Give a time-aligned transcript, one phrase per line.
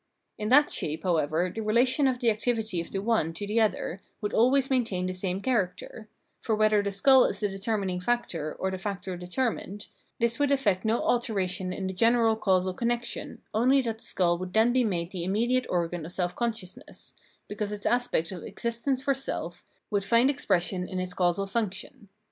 [0.39, 4.01] In that shape, however, the relation of the activity of the one to the other
[4.19, 8.71] would always maintain the same character; for whether the skull is the determining factor or
[8.71, 13.99] the factor determined, this would effect no alteration in the general causal connection, only that
[13.99, 17.13] the skull would then be made the immediate organ of self consciousness,
[17.47, 22.09] because its aspect of existence for self would find expression in its causal function.